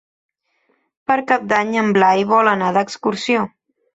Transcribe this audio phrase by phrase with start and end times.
[1.11, 3.47] Per Cap d'Any en Blai vol anar d'excursió.